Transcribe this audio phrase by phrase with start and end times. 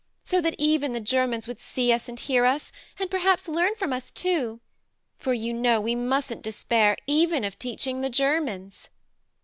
[0.23, 3.93] So that even the Germans would see us and hear us, and perhaps learn from
[3.93, 4.59] us too?
[5.19, 8.89] for you know we mustn't despair even of teaching the Germans